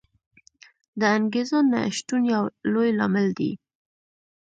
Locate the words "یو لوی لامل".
2.33-3.27